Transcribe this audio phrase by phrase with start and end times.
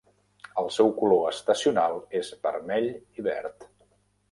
[0.61, 3.71] El seu color estacional és vermell i verd.